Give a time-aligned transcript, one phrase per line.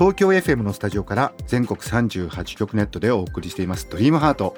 [0.00, 4.56] 東京 FM のスタジオから全国38局ネットでお送りしていますドリームハート。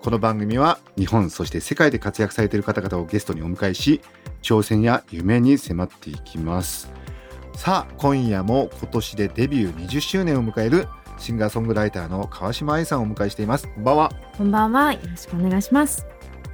[0.00, 4.00] この番組は日本そして世界で活躍されている方々をゲストにお迎えし
[4.42, 6.90] 挑戦や夢に迫っていきます。
[7.54, 13.68] さあ今夜も今年でデビュー20周年を迎えるシンガーソングライターの川島愛さんをお迎えしています。
[13.68, 14.12] こんばんは。
[14.36, 14.92] こんばんは。
[14.92, 16.04] よろしくお願いします。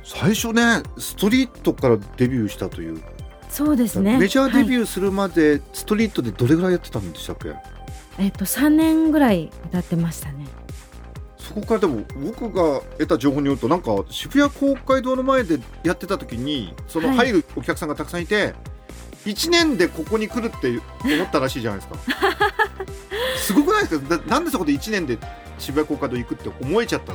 [0.05, 3.03] 最初ねストリートからデビューしたという。
[3.49, 4.19] そうですね。
[4.19, 7.76] メジャーデビューするまでストリートでどれぐらいやってたんでしたっけ、はい
[8.19, 10.46] えっと3年ぐらい歌ってましたね。
[11.38, 18.54] そこからでも僕が得た情報によるとなんか渋谷公会堂の前でやってた時にその入るお客さんがたくさんいて、はい、
[19.30, 21.99] 1年でここに来るって思ったらしいじゃないですか。
[23.38, 24.19] すごくないですか？
[24.26, 25.19] なんでそこで1年で
[25.59, 27.15] 渋谷公会堂行くって思えちゃった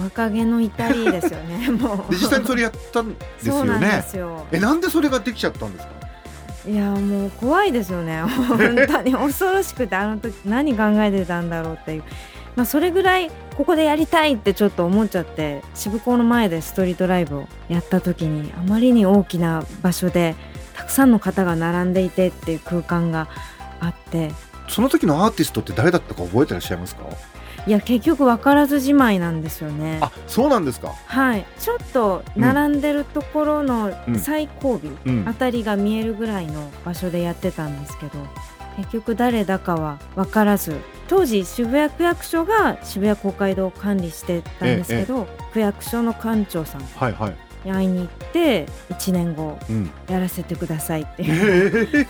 [0.00, 2.12] 若気の至りですよねもう。
[2.14, 4.04] 実際にそれやったんですよね。
[4.52, 5.92] えなんでそれができちゃったんですか？
[6.66, 8.22] いやもう怖いですよね。
[8.48, 9.12] 本当に。
[9.12, 12.04] 恐ろしくてあの時何考えてたんだろうっていう、
[12.54, 20.36] まあ、それぐらいここでやりたいってちょっと思っちゃって渋港の前でストリートライブをやった時にあまりに大きな場所で
[20.74, 23.28] たくさんの方が並んでいてっていう空間が
[23.80, 24.30] あって。
[24.68, 27.02] その時のアーティストって誰だったか覚えてらっしゃいますか？
[27.66, 29.98] いや結局分からずじまいなんですよね。
[30.00, 30.92] あそうなんですか？
[31.06, 31.46] はい。
[31.60, 34.80] ちょっと並んでるところの最後尾
[35.26, 38.18] あたりが見えるぐらいの場所でやってたんですけど、
[38.78, 40.76] 結局誰だかは分からず。
[41.08, 46.86] 当時渋谷区役所が渋谷公会堂を管理してたんですけど、ええ、区役所の館長さんに
[47.70, 49.58] 会いに行って1年後
[50.08, 52.04] やらせてくださいっていう、うん、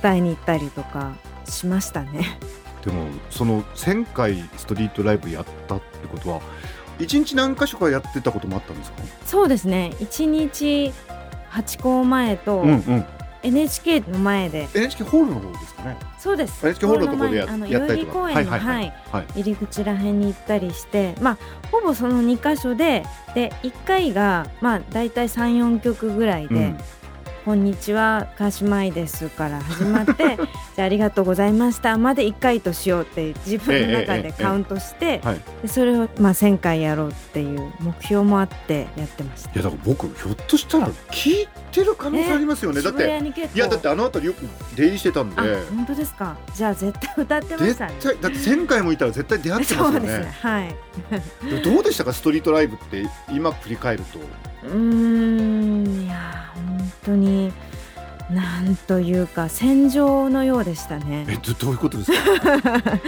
[0.00, 1.12] 伝えに行ったりとか
[1.44, 2.38] しましたね。
[2.84, 6.40] でもその1000回ストリートライブやったってことは
[6.98, 9.02] 1日何箇所かやってたこともあったんですか？
[9.24, 9.92] そうですね。
[10.00, 10.92] 1日
[11.50, 13.04] 8校前と、うんうん。
[13.42, 14.68] NHK の前で。
[14.74, 15.96] NHK ホールの方ですかね。
[16.18, 16.62] そうです。
[16.62, 21.38] NHK ホールのところでやあの代々木公園の、はいはいはい、入り口らへんに行ったりしてまあ
[21.70, 23.04] ほぼその2箇所で
[23.34, 26.78] で1回がまあ大体34曲ぐらいで、うん
[27.50, 28.28] こんにちは。
[28.38, 30.36] 川島愛ですから始まって
[30.76, 35.20] じゃあありがとうございましたまで1回としようって自分の中でカウントして、
[35.60, 39.50] でそれをまあ1000回やろうっていう目標もあってやってました。
[39.50, 44.46] いやだから僕ひょっとしたら聞いてる可能性ありますよね、だっていやだってあの辺りよく
[44.76, 45.36] 出入りしてたんで。
[45.36, 46.36] 本当ですか？
[46.54, 47.94] じゃあ絶対歌ってましたね。
[48.22, 50.18] だって1000回もいたら絶対出会ってますよね。
[50.18, 50.32] ね。
[50.40, 50.76] はい。
[51.64, 52.12] どうでしたか？
[52.12, 54.20] ストリートライブって今振り返ると。
[54.72, 56.69] うんいや本
[57.04, 57.52] 当に
[58.30, 61.26] なんというか戦場のようでしたね。
[61.28, 63.00] えどういうことですか？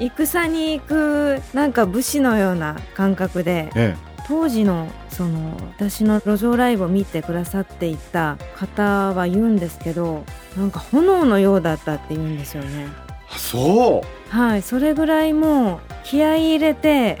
[0.00, 8.82] 戦に行くなんか武士のような感覚で、ええ、当時のその私の路上ライブを見てくださっていた方
[9.14, 10.24] は言うんですけど
[10.56, 12.88] なんか炎のようだったって言うんですよね。
[13.36, 14.36] そう。
[14.36, 17.18] はいそれぐらいもう気合い入れて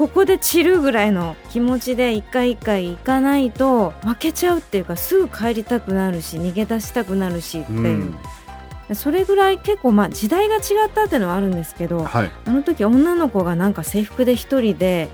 [0.00, 8.14] ここで散るぐらいの気持ちで一回一回行かないと負けちゃうっていうかすぐ帰りたくなるし逃げ出したくなるしっていう。
[8.88, 15.10] うん、それぐらい結構まあ時代が違ったっていうのはあるんですけど、はい、あの時女の子がなんか制服で一人で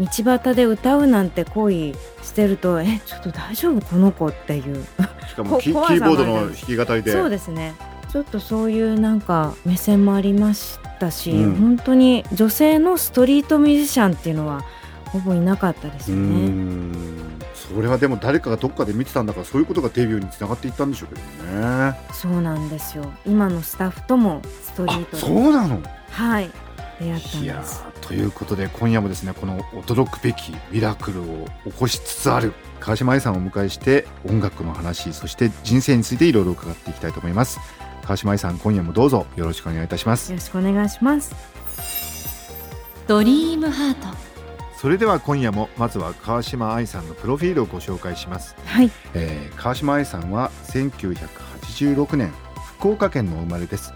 [0.00, 4.82] 道端で歌うなんて行為してると、うん、えちょっと大丈夫この子っていう。
[5.28, 7.12] しかもキー ボードの弾き語りで。
[7.12, 7.74] そうですね
[8.12, 14.62] ちょっとそういうなんか目線もありましたし、うん、本当に女性のストリートミュージシャンっていうのは
[15.06, 16.94] ほぼいなかったですよね。
[17.54, 21.98] それはでも誰かがどっかで見てたんだからそういうことがデビューにつながっていったんでしょうけどね。
[22.12, 23.10] そうなんですよ。
[23.26, 25.80] 今のスタッフともストリートそうなの。
[26.10, 26.50] はい。
[27.00, 37.58] 出会ったんですということで今夜もですねこの驚くべきミラクルを起こしつつある川島愛さんをお迎えして音楽の話そして人生についていろいろ伺っていきたいと思います。
[38.02, 40.32] 川島愛さん今夜もどうぞよろしくお願いいたします。
[40.32, 41.34] よろしくお願いします。
[43.06, 44.32] ドリームハート。
[44.76, 48.56] それでは今夜もまずは川島愛さんのプロフィールをご紹介します。
[48.66, 52.32] はい、えー、川島愛さんは1986年
[52.78, 53.92] 福岡県の生まれです。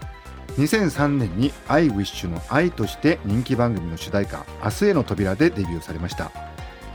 [0.57, 6.31] 2003年に「アイウィッシュの愛として人気番組の主題歌「明日への扉」でデビューされました。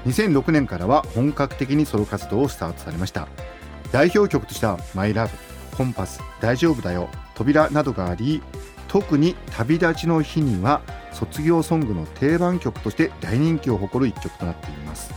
[0.06, 3.28] 2006年からは本格的にソロ活動をスタートされました。
[3.92, 8.42] 代表曲としては「マイラブコンパス大丈夫だよ扉などがあり
[8.88, 10.82] 特に旅立ちの日には
[11.12, 15.12] 卒業ソングの定番曲として大人気を誇る一曲となっています。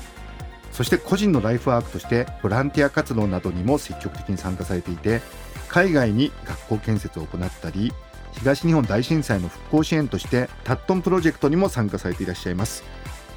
[0.72, 5.22] そして個人のライフワークとしてボランティア活動などにも積極的に参加されていて
[5.70, 7.94] 海外に学校建設を行ったり
[8.34, 12.84] 東日本大震災の復興支援としてタットンプロジェクトにも参加されていらっしゃいます。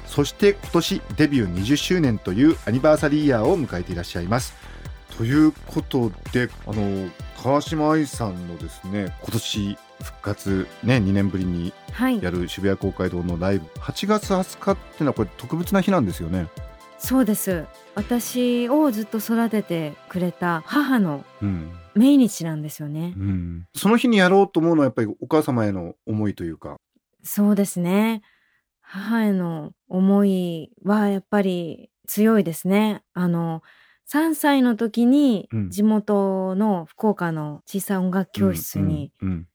[0.05, 4.55] そして今年デビュー20周年というアニバーサリーイヤーを迎えていらっしゃいます。
[5.19, 7.09] ということであの
[7.43, 12.23] 川島愛さんのですね今年復活ね2年ぶりにはい。
[12.23, 16.47] やる渋谷公会堂のライブ8月20日っていうのはこれ特別な日なんですよね。
[16.99, 17.65] そうです。
[17.95, 21.69] 私をずっと育ててくれた母のうん。
[21.95, 23.13] 命日なんですよね。
[23.17, 26.77] うん、その日にやろうと思うのはやっぱりお母様への思いというか。
[27.23, 28.21] そうですね。
[28.79, 33.03] 母への思いはやっぱり強いですね。
[33.13, 33.63] あの
[34.11, 35.69] 3歳の時にうん。
[35.69, 39.11] 地元の福岡の小さい音楽教室に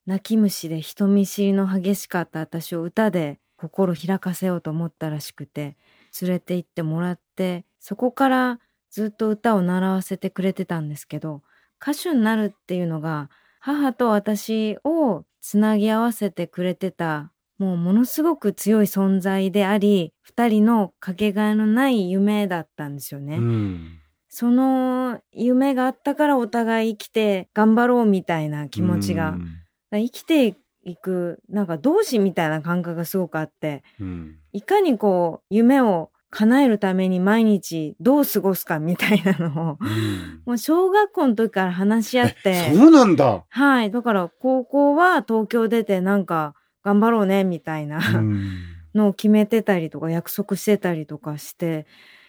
[0.07, 5.77] 泣き虫で人見知りの激しかった私を歌で心開かせようと思ったらしくて
[6.21, 8.61] 連れて行ってもらってそこから
[8.91, 11.43] ずっと歌を習わせてくれてたんですけど
[11.83, 23.37] 歌手になるっていうのが母と私をつなぎ合わせてくれてたもうものすごく強い存在であり二人のかけがえのない夢だったんですよね。
[23.37, 24.01] うん
[24.37, 29.31] その夢があったからお互い生きて頑張ろうみたいな気持ちが。
[29.31, 29.49] うん。
[29.93, 33.85] 生きていくなんか同志みたいな感覚がすごくあって。
[34.01, 34.39] うん。
[34.53, 40.43] いかにこう夢を叶えるために毎日どう過ごすかみたいなのをうん。
[40.45, 42.75] もう小学校の時から話し合って。
[42.75, 43.45] そうなんだ。
[43.49, 43.93] はい。
[43.93, 48.51] だから高校は東京出てなんか頑張ろうねみたいなうん。
[48.97, 51.87] のを決めてたりとか約束してたりとかして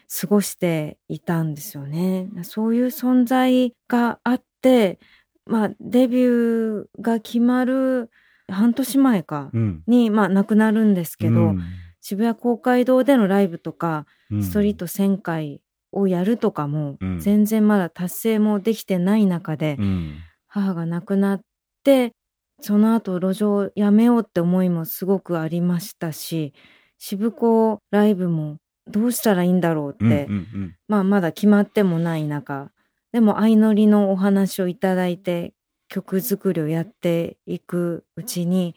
[0.10, 2.30] 過ごしていたんですよね。
[2.44, 5.00] そういう存在があって、
[5.46, 8.10] まあデビューが決まる
[8.50, 9.84] 半年前かうん。
[9.88, 11.62] に、まあ亡くなるんですけど、うん。
[12.02, 14.44] 渋谷公会堂でのライブとか、うん。
[14.44, 15.62] ストリート1000回
[15.92, 17.20] をやるとかも、うん。
[17.20, 20.16] 全然まだ達成もできてない中で、うん。
[20.48, 21.42] 母が亡くなっ
[21.84, 22.14] て
[22.62, 26.54] その後路上をやめようって思いもすごくありましたし
[26.98, 28.58] 渋子ライブも
[28.88, 32.72] どうしたらいいんだろうって、うんうんまあまだ決まってもない中。
[33.12, 35.54] でも相乗りのお話をいただいて
[35.88, 38.76] 曲作りをやっていくうちに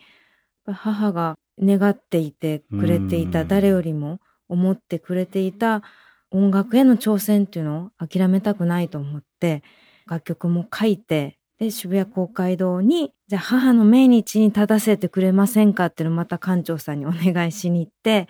[0.64, 3.48] 母が願っていてくれていたうん。
[3.48, 5.82] 誰よりも思ってくれていた
[6.30, 9.62] 音楽への挑戦っていうのを諦めたくないと思って
[10.06, 18.28] 楽曲も書いてで渋谷公会堂にじゃあ母の命日に立たせてくれませんかっていうのをまた館長さんにお願いしに行って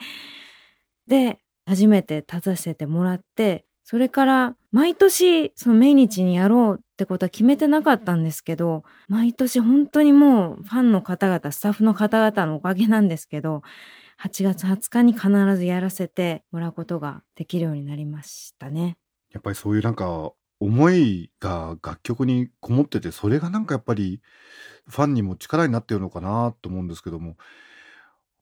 [1.06, 13.60] で初めて立たせてもらってそれから毎年その命日にやろうってことは決めてなかったんですけど毎年本当にもうファンの方々スタッフの方々のおかげなんですけど
[14.22, 18.96] 8月20日に必ずやらせてもらうことができるようになりましたね。
[19.30, 24.22] やっぱりそういうなんか思いが楽曲にこもっててそれがなんかやっぱり
[24.88, 27.36] ファンにも力になってるのかなと思うんですけども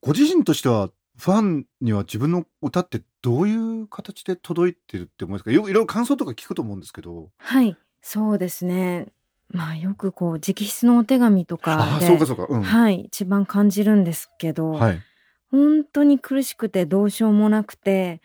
[0.01, 5.53] ご自身としてはファンには自分の歌ってどういう形で届いてるって思うんですか？
[5.53, 7.31] よいろいろ感想とか聞くと思うんですけど。
[7.39, 9.09] はい、そうですね。
[9.49, 12.47] まあよくこう直筆のお手紙とかでそうかそうか。
[12.49, 12.63] うん。
[12.63, 15.03] はい、一番感じるんですけど、はい。
[15.51, 18.21] 本当に苦しくてどうしようもなくて、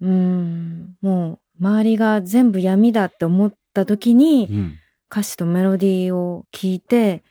[0.00, 4.78] うーん、もう周りが全部闇だって思った時にうん。
[5.10, 7.22] 歌詞とメロディーを聞いて、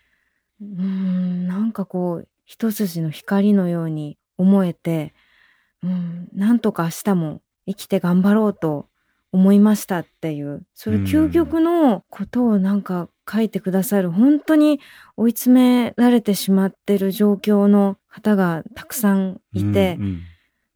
[0.62, 5.14] うーん、なんかこう一筋の光のように思えて、
[5.84, 8.88] うん、なんとか明日も生きて頑張ろうと
[9.32, 14.80] 思いましたっていう、そういう究極のことをなんか書いてくださる、本当に
[15.18, 20.22] 追い詰められてしまってる状況の方がたくさんいて、うんうん。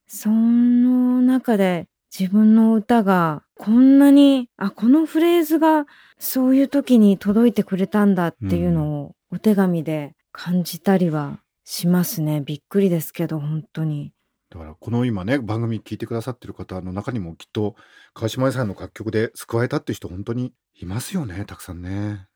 [0.08, 1.88] その中で
[2.18, 5.86] 自分の歌がこんなに、あ、このフレーズが
[6.18, 12.40] そういう時に届いてくれたんだっていうのをお手紙で感じたりはしますね。
[12.40, 14.14] びっくりですけど、本当に。
[14.50, 17.76] だからこの今ね番組聞いてくださってる方の中にもきっと
[18.14, 22.28] 川島愛さんの楽曲で救われたって人本当にいますよねたくさんね。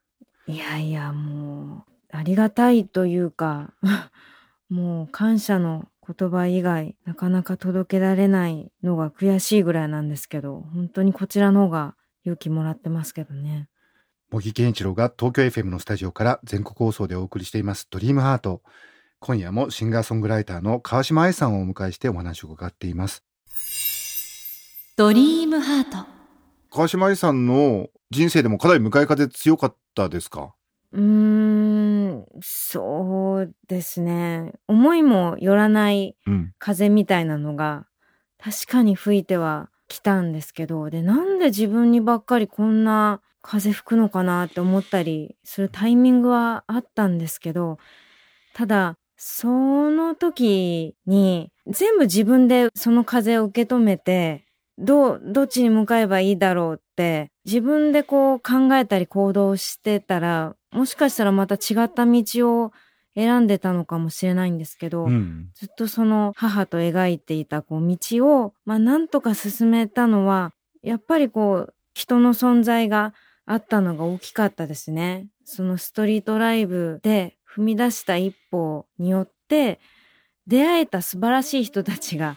[0.48, 3.74] いやいや、もう、ありがたいというか、
[4.70, 11.96] もう感謝の言葉以外、なかなか届けられないのが悔しいぐらいなんですけど、本当にこちらの方が
[12.26, 13.70] 勇気もらってますけどね。
[14.30, 18.62] 茂木健一郎が東京 FM のスタジオから全国放送でお送りしています「ドリームハート
[19.24, 23.24] 今夜もシンガーソングライターの川島愛さんをお迎えしてお話を伺っています
[24.98, 26.08] ドリームハート
[26.72, 30.56] 川島愛さんの人生でもかなり向かい風強かったですか？
[30.92, 34.54] うーん、そうですね。
[34.68, 36.54] 思いもよらないうん。
[36.58, 37.86] 風みたいなのが
[38.44, 47.78] 確かに吹いてはきたんですけど、で、なんで自分にばっかりこんな風吹くのかなって思ったりするタイミングはあったんですけど、
[48.54, 54.46] ただ、その時に全部自分でその風を受け止めて、
[54.80, 62.24] どう、どっちに向かえばいいだろうって、自分でこう考えたり行動してたら、もしかしたらまた違った道
[62.64, 62.72] を
[63.14, 65.50] 選んでたのかもしれないんですけど、うん。
[65.54, 70.52] ずっとその母と描いていたこう道を、まあなんとか進めたのは、
[70.82, 73.14] やっぱりこう人の存在が
[73.46, 75.28] あったのが大きかったですね。
[75.44, 79.80] そのストリートライブで踏み出した一歩によって、
[80.48, 82.36] 出会えた素晴らしい人たちが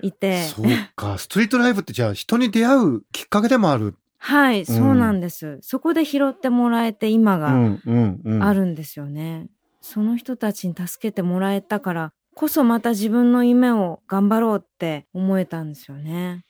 [0.00, 0.66] いて、そう
[0.96, 1.18] か。
[1.18, 3.96] ストリートライブってじゃあ人に出会うきっかけでもある。
[4.18, 5.58] はい、そうなんです。
[5.62, 8.42] そこで拾ってもらえて今がうんうんうん。
[8.42, 9.48] あるんですよね。
[9.80, 16.44] その人たちに助けてもらえたからこそまた自分の夢を頑張ろうって思えたんですよね。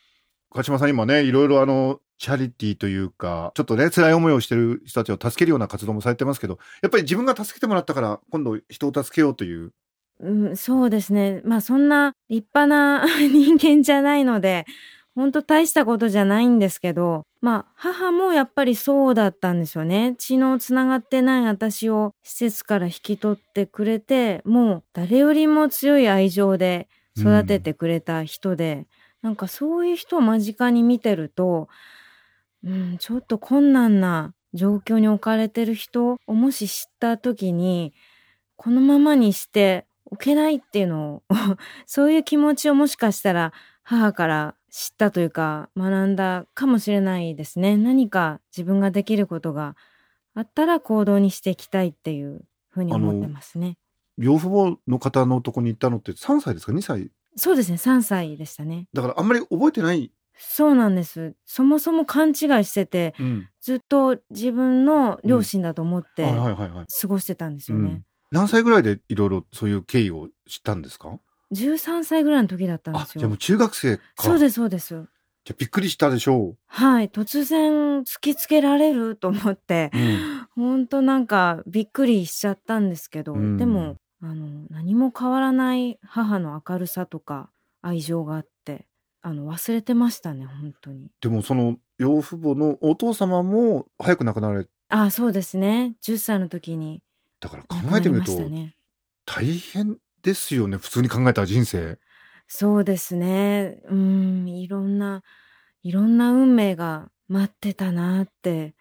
[0.51, 9.73] 鹿島さん今ね、いろいろあの、チャリティーというか、ちょっとね、辛い思いをしてる人たちを助けるような活動もされてますけど、やっぱり自分が助けてもらったから、今度人を助けようという。
[10.21, 11.43] うん、そうですね。
[11.45, 14.67] まあそんな立派な 人間じゃないので、
[15.17, 20.15] 本当大したことじゃないんですけど、まあ母もやっぱりそうだったんですよね。
[20.17, 26.87] 血のつながってない私を施設から引き取ってくれて、もう誰よりも強い愛情で
[27.19, 28.87] 育ててくれた人で、
[29.23, 31.69] なんかそういう人を間近に見てると、
[32.65, 37.93] うん、ちょっと困難な状況に置かれてる人をもし知った時に、
[38.57, 41.23] このままにしておけないっていうのを、
[41.87, 43.53] そういう気持ちをもしかしたら
[43.83, 47.77] 母から知ったというか学んだかもしれないですね。
[47.77, 49.77] 何か自分ができることが
[50.35, 53.77] あったら行動にしていきたいっていうふうに思ってますね。
[54.19, 58.87] 養父母の方のとこに行ったのって3歳ですか ?2 歳そうですね、3歳でしたね。
[58.93, 60.13] だからあんまり覚えてない。
[60.39, 61.35] そうなんです。
[61.45, 62.35] そもそも勘違い
[62.65, 63.49] してて、うん。
[63.61, 66.27] ずっと自分の両親だと思って。
[66.27, 67.91] 過ごしてたんですよね。
[67.91, 71.19] うん何歳ぐらいでいろいろそういう経緯を知ったんですか
[71.53, 73.07] ？13歳ぐらいの時だったんですよ。
[73.17, 74.89] あじゃあもう中学生かそうです、そうです。
[75.45, 77.11] じゃあびっくりしたでしょはい。
[77.11, 87.51] 突然突きつけられると思ってう、うん、ほんとなんかびっくりしちゃったんですけど、うんでも、あの、何も変わらない母の明るさとか
[87.83, 88.52] 愛情があって、
[89.23, 91.09] あの、忘れてましたね、本当に。
[91.21, 95.95] でもその養父母のお父様も早く亡くなられあ、そうですね。
[96.03, 97.03] 10歳の時に
[97.41, 98.33] だから考えてみると。
[99.25, 101.99] 大変ですよね普通に考えたら人生
[102.49, 103.81] そうですね。
[103.89, 105.23] うん、いろんな、
[105.83, 108.75] いろんな運命が待ってたなって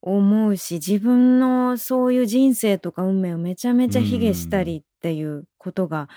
[0.00, 6.08] 思うし、自分のそういう人生とか運命をめちゃめちゃ卑下したりっていうことが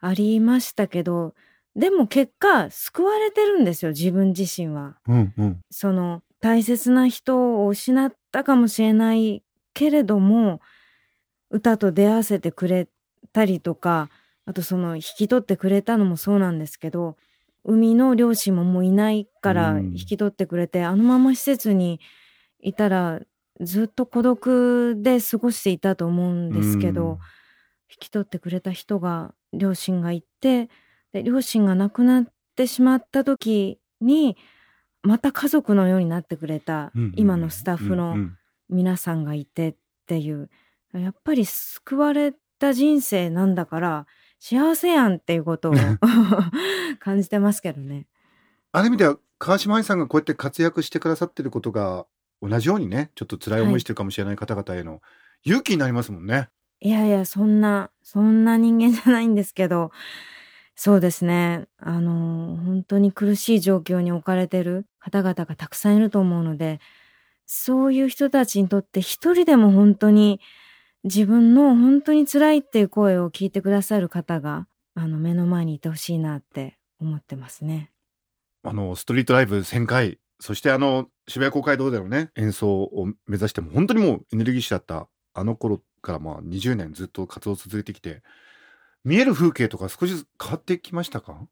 [0.00, 1.34] ありましたけど、
[1.76, 4.96] でも結果救われてるんですよ、自分自身は。
[5.08, 5.60] うんうん。
[5.70, 10.60] その大切な人を失ったかもしれないけれども
[11.50, 12.88] 歌と出会わせてくれ
[13.32, 14.10] たりとか
[14.44, 17.16] あとその引き取ってくれたのもそうなんですけど
[17.64, 19.86] 海の両親ももういないからうん。
[19.92, 21.98] 引き取ってくれて、あのまま施設に
[22.60, 23.20] いたら
[23.60, 27.18] ずっと孤独で過ごしていたと思うんですけど、
[27.90, 30.68] 引き取ってくれた人が両親がいて
[31.14, 32.24] で両親が亡くなっ
[32.56, 34.36] てしまった時に
[35.02, 38.36] また家族のようになってくれたうんうん今のスタッフのん
[38.68, 39.74] 皆さんがいてっ
[40.06, 40.50] ていう
[40.92, 44.06] やっぱり救われた人生なんだから
[44.40, 45.74] 幸せやんっていうことを
[46.98, 48.06] 感じてますけどね。
[48.72, 52.06] ある意味では川島愛さんがこうやって活躍してくださってることが
[52.42, 55.00] 同じようにねちょっと辛い思いしてるかもしれない方々への
[55.44, 56.48] 勇気になりますもんね。
[56.80, 59.90] いやいや、そんな、そんな人間じゃないんですけど、
[60.76, 61.66] そうですね。
[61.78, 66.80] あの、本当に苦しい状況に置かれてる方々がたくさんいると思うので、
[67.46, 70.40] そういう人たちにとって一人でも本当に
[71.04, 77.90] 自分の本当に辛いっていう声を聞いてくださる方が、あの、目の前にいてほしいなって思ってますね。
[78.64, 88.22] あのストリートライブ1000回そしてあの渋谷公会堂でのね演奏を目指しても本当にもうエネルギッシュだったあの頃からまあ20年ずっと活動を続けてきて
[89.04, 91.46] 見える風景とか少しずつ変わってきましたか？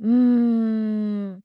[0.00, 1.40] うーん。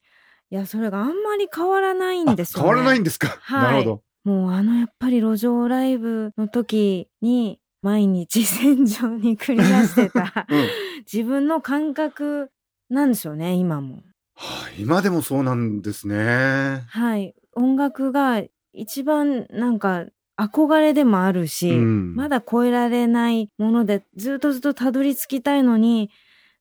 [0.51, 2.69] いや、それがあんまり変わらないんですよね。
[2.69, 10.67] あ変わらないんですか、はいなるほもうあのやっぱり路上ライブの時に毎日戦場に繰り出してたど、 うん
[11.11, 12.49] 自分の感覚
[12.89, 13.97] なんでしょうね、今も。
[14.35, 16.83] はあ今でもそうなんですね。
[16.87, 17.35] はい。
[17.53, 18.41] 音楽が
[18.73, 20.05] 一番なんか
[20.37, 22.15] 憧れでもあるし、うん。
[22.15, 26.09] まだ超えられないものでずっとずっとたどり着きたいのに、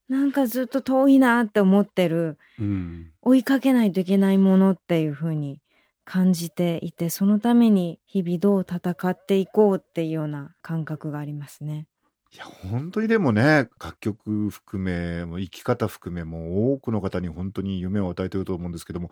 [0.09, 3.11] なんかずっと遠いなって思ってる、うん。
[3.23, 5.61] 追いかけないといけないものっていう風に
[6.05, 11.87] 感じていて、そのために日々どう戦っていこうっていうような感覚がありますね。
[12.35, 19.11] いや本当にでもね楽曲含めもう生き方含めも多くの方に本当に夢を与えていると思うんですけども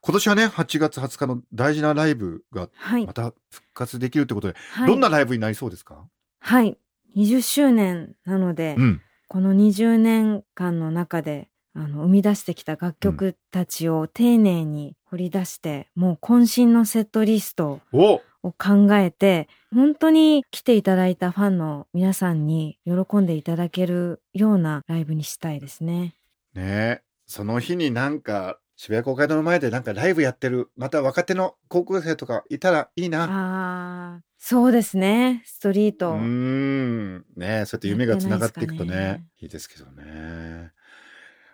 [0.00, 3.06] 今年はね8月20日の大事なライブがはい。
[3.06, 6.04] また復活できるということで、はい、どんなライブになりそうですか、
[6.40, 6.76] はい。
[7.16, 9.00] 20周年なので、うん
[9.34, 26.14] この20年間の中であの生み出してきた楽曲たちを丁寧に掘り出して、もう渾身のセットリストおを考えて本当に来ていただいたファンの皆さんに喜んでいただけるようなライブにしたいですね。
[26.54, 33.24] ねえその日になんか渋谷公会堂の前でなんかライブやってるまた若手の高校生とかいたらいいな。
[33.24, 35.42] ああ、そうですね。
[35.46, 36.10] ストリート。
[36.10, 40.72] うーんねえそうやって夢がつながっていくとねねいいですけどね。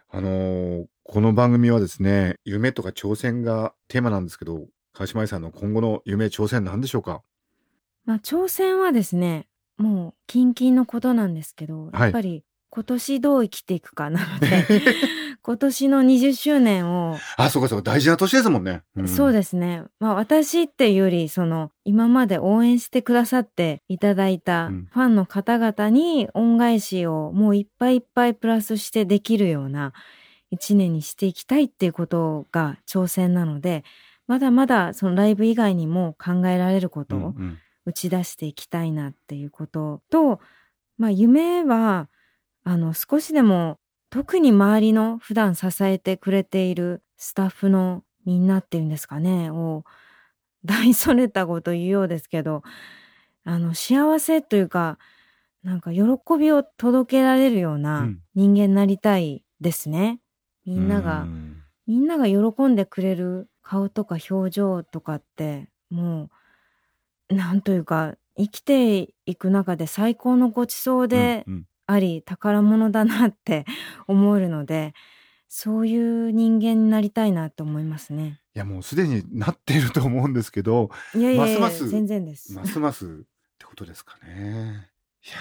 [0.08, 4.68] あのーこの番組はですね夢とか挑戦がテーマなんですけど
[5.00, 7.22] 川島愛さんの今後の夢挑戦なんでしょうか？
[8.04, 9.46] まあ挑戦はですね、
[9.78, 14.66] もう近々のことなんですけど、はいやっぱり今年どう生きていくかなので、
[15.40, 18.82] 今年の20周年を、あそうかそうか大事な年ですもんね。
[19.06, 19.84] そうですね。
[20.00, 29.94] まあ私っていうより、その今まで応援してくださっていただいたうんファンの方々に恩返しをもういっぱいいっぱいプラスしてできるような
[30.50, 33.82] 一年にしていきたいっていうことが挑戦なので、
[34.30, 37.58] まだまだそのライブ以外にも考えられることをうんうん。
[37.84, 40.38] 打ち出していきたいなっていうことと、
[40.98, 42.08] まあ夢は、
[42.62, 49.82] あの少しでも特に周りの普段支えてくれているスタッフのみんなっていうんですかね、を
[50.64, 52.62] 大それたこと言うようですけど、
[53.42, 54.98] あの幸せというか、
[55.64, 56.02] なんか喜
[56.38, 58.20] びを届けられるよううなん。
[58.36, 60.20] 人間になりたいですね。
[60.64, 61.62] みんながう、ん。
[61.88, 66.30] みんなが喜んでくれる顔とか表情とかっても
[67.30, 73.64] うなんというか生きていく中で最高のごちそうでうんうんあり、宝物だなって
[74.06, 74.94] 思えるので
[75.48, 78.40] そういう人間になりたいなと思いますね。
[78.54, 82.52] いやもうすでになっていると思うんですけどいやいやいやますます全然です。
[82.54, 83.08] ますますっ
[83.58, 84.88] てことですかね。
[85.24, 85.36] いや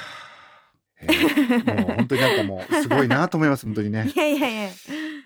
[1.01, 4.17] ー、えーもう本当になんかもうすごいなと思います本当にね い。
[4.17, 4.69] やいやいや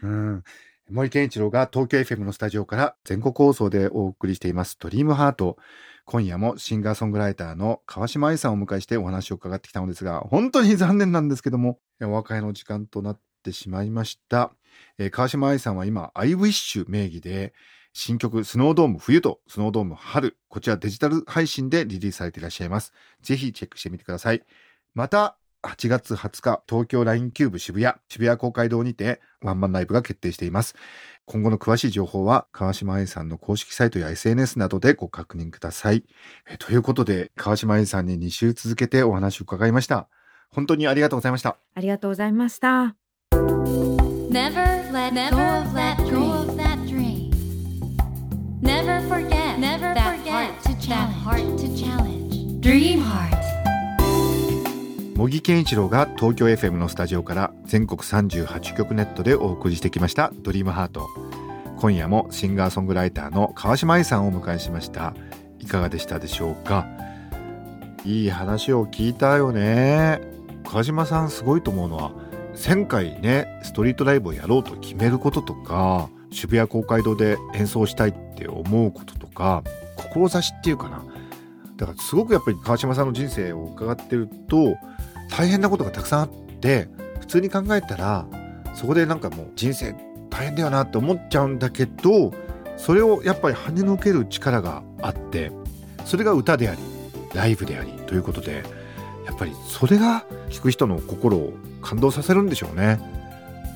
[0.01, 0.43] うん。
[0.89, 5.57] 森健一郎が東京 FM のスタジオから全国放送でお送りしていますドリームハート。
[6.05, 14.51] 今夜もシンガーソングライターの川島愛さんをお迎えしてお話を伺ってきたのですが、本当に残念なんですけども、お別れの時間となってしまいました。
[14.97, 17.53] えー川島愛さんは今、アイウィッシュ名義で、
[17.93, 22.91] 新曲スノードーム冬とスノードーム春、こちらデジタル配信でリリースされていらっしゃいます。
[23.21, 24.43] ぜひチェックしてみてください。
[24.93, 30.75] また、8月20日、東京 LINE キューブ渋谷、渋谷公会堂にてワンマンライブが決定しています。
[31.25, 36.03] 今後の詳しい情報は、川島愛さんの公式サイトや SNS などでご確認ください。
[36.49, 40.09] えということで、川島愛さんに2週続けてお話を伺いました。
[40.49, 41.57] 本当にありがとうございました。
[41.73, 42.95] ありがとうございました。
[43.31, 47.31] Never let go of that go of that dream.
[48.61, 52.61] Never forget never that heart to challenge.
[52.61, 53.32] Dream heart.
[55.15, 61.07] 茂木健一郎が東京 FM のスタジオから全国38局ネットでお送りしてきました「ドリームハート。
[61.77, 65.13] 今夜もシンガーソングライターの川島愛さんをお迎えしました。
[65.59, 66.87] いかがでしたでしょうか？
[68.05, 70.19] いい話を聞いたよね。
[70.63, 72.11] 川島さんすごいと思うのは
[72.55, 79.63] 1000回ねストリートライブをやろうと決めることとか渋谷公会堂で演奏したいって思うこととか
[79.95, 81.03] 志っていうかな。
[81.77, 84.77] だからすごくやっぱり川島さんの人生を伺ってると
[85.29, 86.87] 大変なことがたくさんあって
[87.19, 88.25] 普通に考えたら
[88.75, 89.95] そこでなんかもう人生
[90.29, 92.33] 大変だよなって思っちゃうんだけど
[92.77, 95.51] それをやっぱり跳ねのける力があって
[96.05, 96.81] それが歌であり
[97.33, 98.63] ライブでありということで
[99.25, 102.99] やっぱりそれが聴く人の心を感動させるんでしょうね。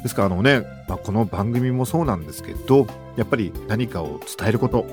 [0.03, 4.85] ですからあのね、まあ、この番組もそうなんですけどやっぱり何かを伝えること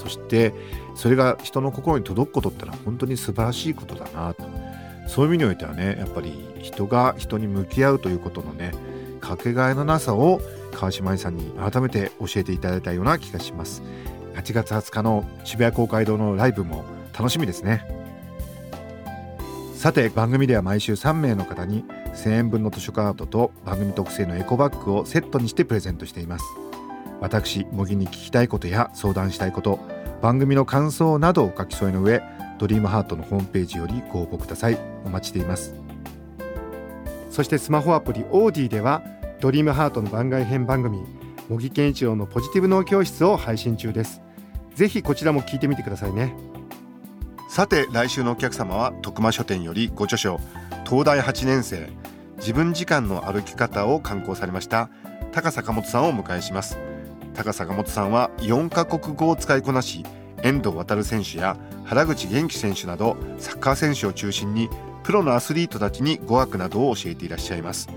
[0.00, 0.54] そして
[0.98, 4.42] それが人の心に届くことってのは本当に素晴らしいことだなと。
[5.06, 8.72] そういう意味においてはねやっぱり人が人に向き合うということのね
[9.20, 10.40] かけがえのなさを
[10.72, 13.82] 川島愛さんに改めて教えていただいたような気がします。
[14.34, 16.84] 8月20日の渋谷公会堂のライブも
[17.16, 17.86] 楽しみですね。
[19.74, 21.84] さて番組では毎週3名の方に
[22.16, 26.44] 1000円分の図書カードと番組特製のエコバッグをセットにしてプレゼントしています。
[27.20, 29.78] 私茂木に聞きたいことや相談したいこと
[30.20, 32.22] 番組の感想などを書き添えの上
[32.58, 34.78] ドリームハートのホームページよりご応募ください。
[35.04, 35.74] お待ちしています。
[37.30, 39.02] そしてスマホアプリオーディでは
[39.40, 40.98] ドリームハートの番外編番組
[41.48, 44.20] 茂木健一郎のポジティブ脳教室を配信中です。
[44.74, 46.34] ぜひこちらも聞いてみてくださいね。
[47.48, 50.38] さて来週のお客様は徳間書店よりご著書
[50.84, 51.88] 東大8年生
[52.36, 54.90] 自分時間の歩き方を刊行されました
[55.32, 56.78] 高坂本さんをお迎えします。
[57.38, 60.04] 高坂本さんは4カ国語を使いこなし
[60.42, 64.68] 遠藤航選手や原口元気選手などサッカー選手を中心に
[65.04, 67.88] プロのアスリートたちに語学などを教えていらっしゃいます。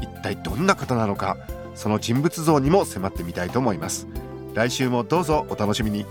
[0.00, 1.36] 一体どんな方なのか
[1.76, 4.08] その人物像にも迫ってみたいと思います。
[4.52, 6.04] 来週もどうぞお楽しみに。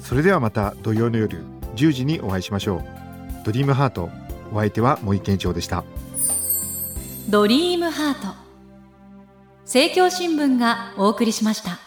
[0.00, 2.84] それではまた土曜の夜10時にお会いしましょう。
[3.44, 4.08] ドリームハート
[4.50, 5.84] お相手は森健長でした。
[7.28, 8.45] ドリームハート
[9.66, 11.85] 政教新聞がお送りしました。